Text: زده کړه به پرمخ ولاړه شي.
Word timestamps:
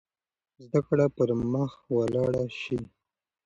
زده 0.63 0.79
کړه 0.87 1.05
به 1.09 1.13
پرمخ 1.17 1.71
ولاړه 1.95 2.43
شي. 2.61 2.79